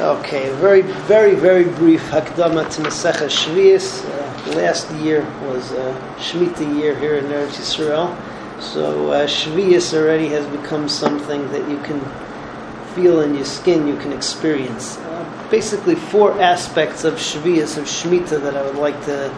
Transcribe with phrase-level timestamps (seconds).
[0.00, 4.04] Okay, very, very, very brief Hakdama to Masechah Shvius.
[4.04, 8.10] Uh, last year was uh, Shemitah year here in Eretz Yisrael.
[8.60, 12.00] So uh, Shvius already has become something that you can
[12.96, 14.98] feel in your skin, you can experience.
[14.98, 19.32] Uh, basically, four aspects of Shvius, of Shemitah, that I would like to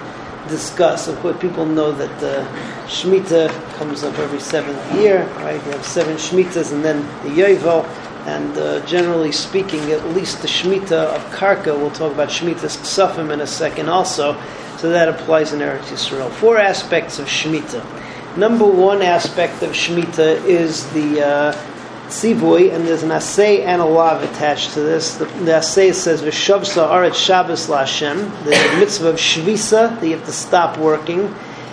[0.49, 1.07] discuss.
[1.07, 5.63] Of course, people know that uh, Shemitah comes up every seventh year, right?
[5.67, 7.85] You have seven Shemitahs and then the Yovel.
[8.27, 13.33] And uh, generally speaking, at least the Shemitah of Karka, we'll talk about Shemitah's Ksafim
[13.33, 14.37] in a second also,
[14.79, 16.29] so that applies in Eretz Yisrael.
[16.31, 18.37] Four aspects of Shemitah.
[18.37, 21.53] Number one aspect of Shemitah is the uh,
[22.09, 25.15] Tzivoy, and there's an assay and a lav attached to this.
[25.15, 30.27] The, the assay says, V'shavsa aret Shabbos la'Hashem, the mitzvah of Shvisa, that you have
[30.27, 31.33] to stop working.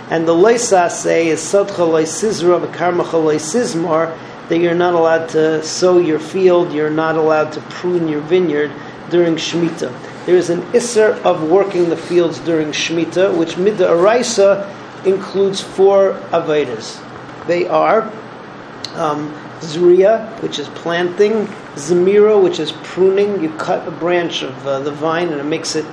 [0.10, 4.18] And the Leisa assay is Sadcha lo'isizra v'karmacha lo'isizmar,
[4.50, 8.72] that you're not allowed to sow your field, you're not allowed to prune your vineyard
[9.10, 9.94] during Shemitah.
[10.26, 14.70] There is an Isser of working the fields during Shemitah, which Midda Araisa
[15.06, 17.02] includes four Avedas.
[17.48, 18.04] They are
[18.96, 23.42] um, Zriya, which is planting, Zemira, which is pruning.
[23.42, 25.86] You cut a branch of uh, the vine and it makes it,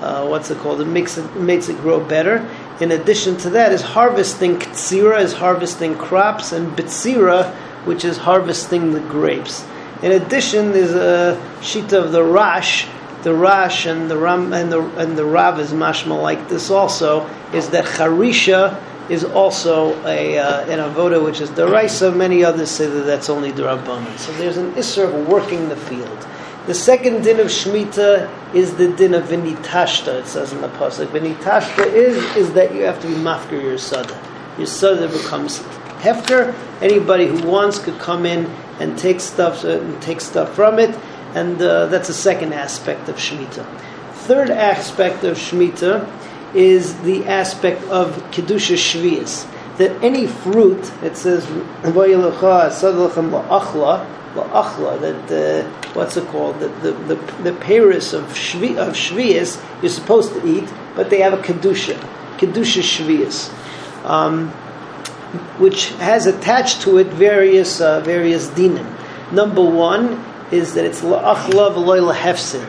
[0.00, 0.80] uh, what's it called?
[0.80, 2.48] It makes it, makes it grow better.
[2.80, 4.58] In addition to that, is harvesting.
[4.58, 7.54] Ktsira is harvesting crops, and Bitsira,
[7.84, 9.64] which is harvesting the grapes.
[10.02, 12.86] In addition, there's a sheet of the Rash.
[13.22, 17.24] The Rash and the Ram and the and the Rav is mashma like this also
[17.52, 22.14] is that Harisha is also a uh, an avoda which is deraisa.
[22.14, 24.18] Many others say that that's only derabanan.
[24.18, 26.26] So there's an isser of working the field.
[26.66, 30.20] The second din of shmita is the din of vinitashta.
[30.20, 31.06] It says in the pasuk.
[31.08, 34.18] Vinitashta is is that you have to be mafker your sada.
[34.58, 35.58] Your sada becomes
[36.02, 36.54] hefker.
[36.80, 38.46] Anybody who wants could come in
[38.80, 40.98] and take stuff uh, and take stuff from it,
[41.34, 43.64] and uh, that's a second aspect of shmita.
[44.26, 46.06] Third aspect of shmita
[46.54, 49.48] is the aspect of kedusha shvius.
[49.78, 51.46] That any fruit, it says
[54.34, 55.62] la'achla, that uh,
[55.94, 56.60] what's it called?
[56.60, 61.20] That the the the paris of shvi, of shvius you're supposed to eat, but they
[61.20, 61.96] have a kedusha,
[62.38, 63.50] kedusha shvius.
[64.04, 64.52] Um,
[65.58, 68.86] which has attached to it various uh, various dinim.
[69.32, 72.68] Number one is that it's la'achla v'loy lahefsid.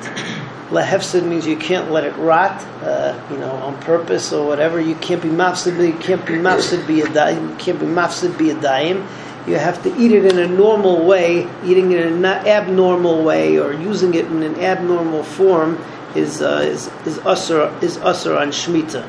[0.69, 4.79] Lahefsid means you can't let it rot, uh, you know, on purpose or whatever.
[4.79, 8.37] You can't be mafsid, you can't be mafsid be a daim, you can't be mafsid
[8.37, 9.05] be a daim.
[9.45, 11.49] You have to eat it in a normal way.
[11.65, 15.83] Eating it in an abnormal way or using it in an abnormal form
[16.15, 19.05] is uh, is is usher is usher on shmita.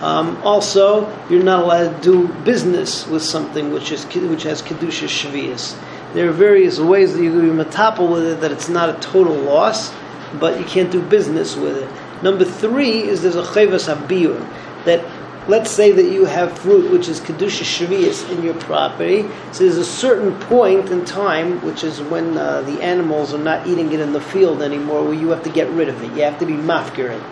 [0.00, 5.08] Um, also, you're not allowed to do business with something which is which has kedusha
[5.08, 5.74] shvius.
[6.12, 9.00] There are various ways that you can be matapel with it that it's not a
[9.00, 9.92] total loss,
[10.38, 12.22] but you can't do business with it.
[12.22, 14.38] Number three is there's a chayvas habir
[14.84, 15.04] that
[15.48, 19.22] let's say that you have fruit which is kedusha shvius in your property.
[19.52, 23.66] So there's a certain point in time, which is when uh, the animals are not
[23.66, 26.12] eating it in the field anymore, where you have to get rid of it.
[26.12, 27.22] You have to be mafkir it.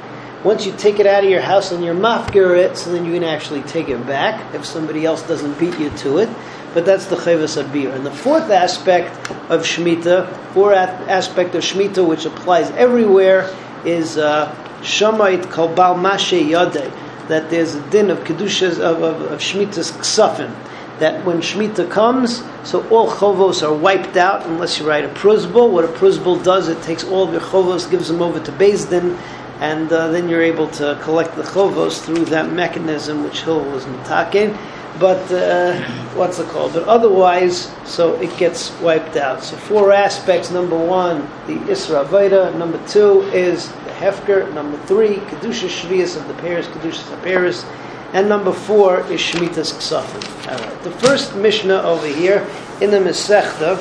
[0.45, 3.13] Once you take it out of your house and you're mafkir it, so then you
[3.15, 6.29] can actually take it back if somebody else doesn't beat you to it.
[6.75, 7.95] But that's the chayvas abir.
[7.95, 9.17] And the fourth aspect
[9.49, 13.57] of shmita, fourth aspect of shmita, which applies everywhere,
[13.87, 16.93] is uh, shamait kalbal mashe yadeh.
[17.29, 20.55] That there's a din of kedushas of, of, of ksafim.
[20.99, 25.71] That when shmita comes, so all chovos are wiped out unless you write a pruzbul.
[25.71, 29.17] What a pruzbul does, it takes all of your chovos, gives them over to Din
[29.61, 33.87] and uh, then you're able to collect the chovos through that mechanism which Hill was
[33.87, 34.57] mitaken.
[34.99, 35.81] But uh,
[36.15, 36.75] what's it called?
[36.75, 39.43] But otherwise, so it gets wiped out.
[39.43, 40.53] So four aspects.
[40.53, 42.57] Number one, the Isra Veda.
[42.57, 44.53] Number two is the Hefker.
[44.55, 47.65] Number three, Kedusha Shvias of the Paris, Kedusha Paris.
[48.13, 50.53] And number four is Shemitah's Ksafim.
[50.53, 50.83] All right.
[50.85, 52.47] The first Mishnah over here
[52.81, 53.77] in the Masechta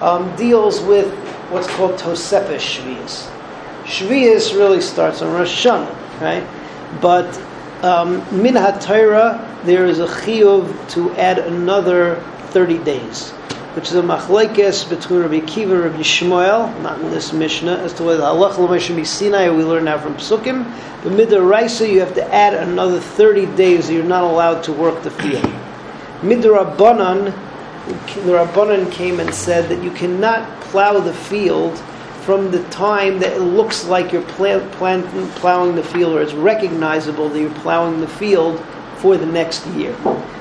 [0.00, 1.12] um, deals with
[1.50, 3.35] what's called Tosefes Shvias.
[3.86, 6.44] Shvius really starts on Rosh Hashanah, right?
[7.00, 7.40] But
[7.84, 12.16] um, min HaTorah, there is a chiyuv to add another
[12.48, 13.30] 30 days,
[13.76, 17.92] which is a machlekes between Rabbi Kiva and Rabbi Yishmael, not in this Mishnah, as
[17.94, 20.64] to whether halach l'moshe Sinai we learn now from Psukim.
[21.04, 23.88] But midraisa, you have to add another 30 days.
[23.88, 25.44] You're not allowed to work the field.
[26.22, 27.26] Midrabanan,
[27.86, 31.80] the Rabbanan came and said that you cannot plow the field
[32.26, 34.68] from the time that it looks like you're plant,
[35.36, 38.58] plowing the field or it's recognizable that you're plowing the field
[38.96, 39.96] for the next year.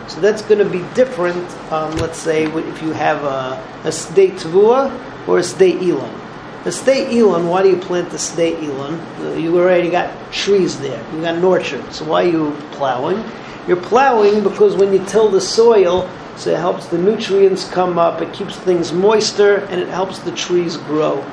[0.07, 4.33] So that's going to be different, um, let's say, if you have a, a state
[4.33, 6.21] tvua or a state Elon.
[6.65, 8.95] A stay elon, why do you plant the stay elon?
[9.19, 10.99] Uh, you already got trees there.
[11.13, 11.93] You got an orchard.
[11.93, 13.23] So why are you plowing?
[13.67, 18.19] You're plowing because when you till the soil, so it helps the nutrients come up,
[18.23, 21.23] it keeps things moister, and it helps the trees grow.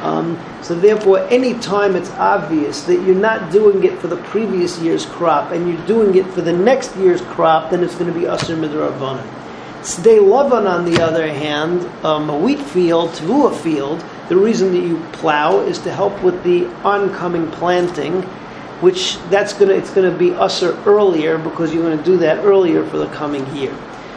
[0.00, 4.78] Um, so therefore, any time it's obvious that you're not doing it for the previous
[4.80, 8.18] year's crop and you're doing it for the next year's crop, then it's going to
[8.18, 9.26] be Asr Midrabanan.
[9.82, 14.86] Sdei Lavan, on the other hand, um, a wheat field, Tvua field, the reason that
[14.86, 18.22] you plow is to help with the oncoming planting,
[18.80, 22.98] which that's gonna it's gonna be usher earlier because you're gonna do that earlier for
[22.98, 23.74] the coming year.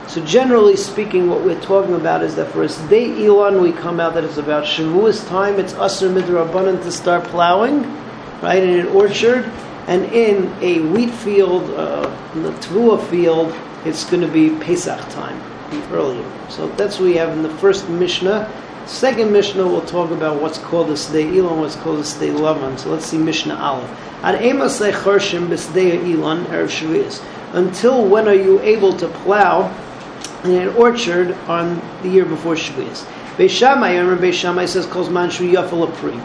[0.07, 4.13] So generally speaking, what we're talking about is that for day Elon, we come out
[4.13, 5.59] that it's about Shavuos time.
[5.59, 7.83] It's usher midrabanan to start plowing,
[8.41, 9.45] right in an orchard,
[9.87, 13.55] and in a wheat field, uh, in the tvua field,
[13.85, 15.41] it's going to be Pesach time,
[15.91, 16.23] earlier.
[16.49, 18.51] So that's what we have in the first Mishnah.
[18.85, 22.77] Second Mishnah, we'll talk about what's called the Sdei Elon, what's called the Sdei Lavan.
[22.77, 23.89] So let's see Mishnah Aleph.
[24.23, 24.91] Ad b'sdei
[26.43, 27.23] erev.
[27.53, 29.71] Until when are you able to plow
[30.43, 33.05] in an orchard on the year before Shavuos?
[33.37, 36.19] Beis Shammai, remember Beis Shammai says, calls manshu yafal pri.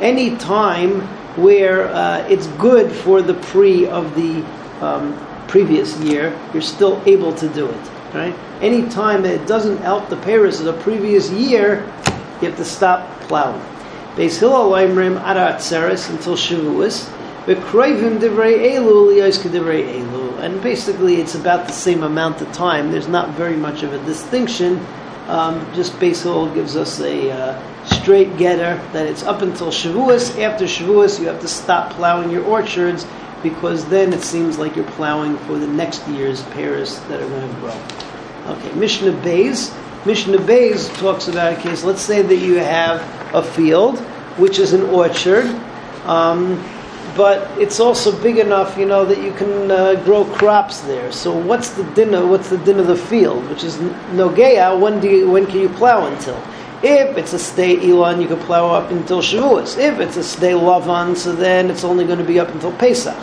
[0.00, 1.00] Any time
[1.36, 4.44] where uh, it's good for the pre of the
[4.80, 5.18] um,
[5.48, 7.90] previous year, you're still able to do it.
[8.14, 8.34] Right?
[8.60, 11.84] Any time that it doesn't help the Paris of the previous year,
[12.40, 13.60] you have to stop plowing.
[14.14, 17.10] Beis Hillel Oimrim Ara Atzeres until Shavuos.
[17.46, 20.23] V'kroivim divrei elu liyos k'divrei elu.
[20.44, 22.92] And basically, it's about the same amount of time.
[22.92, 24.78] There's not very much of a distinction.
[25.26, 30.38] Um, just Hillel gives us a uh, straight getter that it's up until Shavuos.
[30.38, 33.06] After Shavuos, you have to stop plowing your orchards
[33.42, 37.48] because then it seems like you're plowing for the next year's pears that are going
[37.48, 37.82] to grow.
[38.48, 39.74] Okay, Mishnah Bays.
[40.04, 41.84] Mishnah Bays talks about a case.
[41.84, 43.00] Let's say that you have
[43.34, 43.98] a field,
[44.36, 45.46] which is an orchard,
[46.04, 46.62] um,
[47.16, 51.12] but it's also big enough, you know, that you can uh, grow crops there.
[51.12, 52.26] So, what's the dinner?
[52.26, 53.48] What's the din of the field?
[53.48, 53.76] Which is
[54.12, 54.78] nogea.
[54.78, 56.36] When do you, when can you plow until?
[56.82, 59.78] If it's a stay Elon, you can plow up until Shavuos.
[59.78, 63.16] If it's a stay Lavan, so then it's only going to be up until Pesach.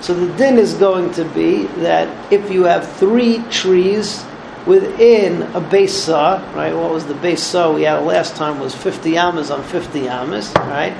[0.00, 4.22] So the din is going to be that if you have three trees
[4.66, 6.74] within a base saw, right?
[6.74, 10.52] What was the base saw we had last time was 50 amas on 50 amas,
[10.56, 10.94] right?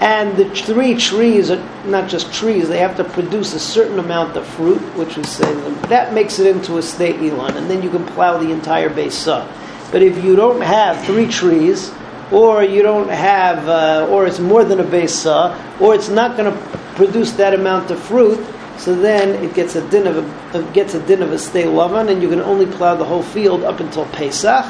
[0.00, 4.36] And the three trees are not just trees; they have to produce a certain amount
[4.36, 5.52] of fruit, which we say
[5.88, 9.14] that makes it into a state elon, and then you can plow the entire base
[9.14, 9.46] saw.
[9.90, 11.92] But if you don't have three trees,
[12.30, 16.36] or you don't have, uh, or it's more than a base saw, or it's not
[16.36, 16.58] going to
[16.96, 18.44] produce that amount of fruit,
[18.78, 21.64] so then it gets a din of a it gets a din of a stay
[21.64, 24.66] lavan, and you can only plow the whole field up until Pesach.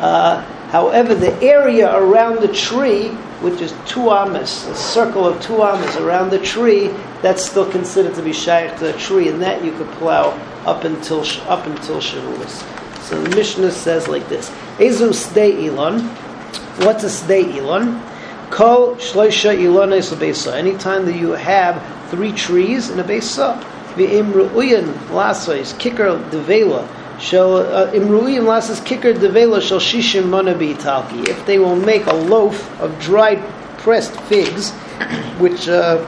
[0.00, 0.42] Uh,
[0.74, 3.10] however, the area around the tree,
[3.44, 6.88] which is two amas, a circle of two amas around the tree,
[7.22, 10.30] that's still considered to be shaykh to the tree, and that you could plow
[10.66, 12.54] up until up until Shavuos.
[13.02, 16.00] So the Mishnah says like this: Ezu stay elon.
[16.84, 18.02] What's a stay elon?
[18.50, 20.56] Kol shloisha ilones besa.
[20.56, 21.80] Anytime that you have
[22.10, 23.62] three trees in a besa,
[23.94, 26.82] v'im ru'uyin lasois kicker devela.
[27.18, 31.28] Shall uh, imru'im lasas kicker devela shall shishim mana talki.
[31.28, 33.42] If they will make a loaf of dried
[33.78, 34.72] pressed figs,
[35.38, 36.04] which uh,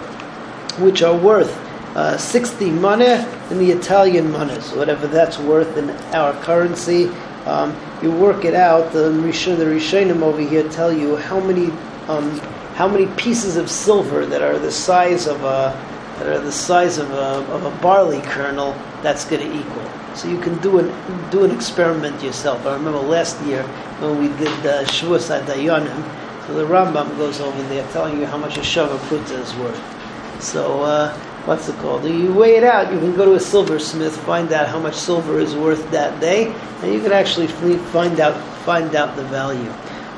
[0.79, 1.57] which are worth
[1.97, 7.09] uh, 60 money in the Italian monies, whatever that's worth in our currency.
[7.47, 8.93] Um, you work it out.
[8.93, 11.71] The Rishon, the Rishonim over here tell you how many
[12.09, 12.39] um,
[12.75, 15.73] how many pieces of silver that are the size of a
[16.19, 18.73] that are the size of a, of a barley kernel
[19.03, 19.91] that's going to equal.
[20.17, 22.67] So you can do an do an experiment yourself.
[22.67, 23.63] I remember last year
[24.01, 25.29] when we did uh, Shavuos
[26.47, 30.43] so the Rambam goes over there telling you how much a shava pruta is worth.
[30.43, 31.13] So uh,
[31.45, 32.05] what's it called?
[32.05, 32.93] You weigh it out.
[32.93, 36.53] You can go to a silversmith, find out how much silver is worth that day,
[36.83, 39.73] and you can actually find out find out the value.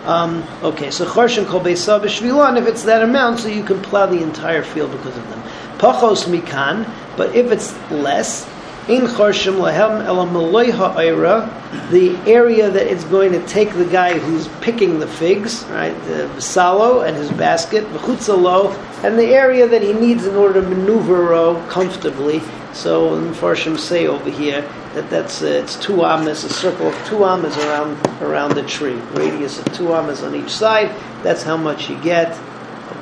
[0.04, 4.06] Um, okay, so charshin kol beisa b'shvilan, if it's that amount, so you can plow
[4.06, 5.42] the entire field because of them.
[5.78, 8.46] Pachos mikan, but if it's less,
[8.88, 14.48] in charshim lahem elam ha'ira, the area that it's going to take the guy who's
[14.60, 19.92] picking the figs, right, the salo and his basket, v'chutzalo, and the area that he
[19.92, 22.40] needs in order to maneuver comfortably.
[22.72, 24.62] So in Farshim say over here
[24.94, 29.00] that that's uh, it's two amas, a circle of two amas around around the tree,
[29.12, 30.88] radius of two amas on each side.
[31.22, 32.38] That's how much you get.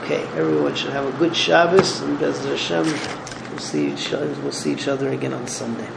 [0.02, 2.86] Okay, everyone should have a good Shabbos, and Bez Hashem,
[3.56, 5.88] we'll see each, other, we'll see each other again on Sunday.